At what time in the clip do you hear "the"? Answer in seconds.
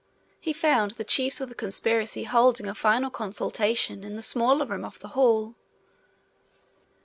0.97-1.03, 1.49-1.53, 4.15-4.23, 4.97-5.09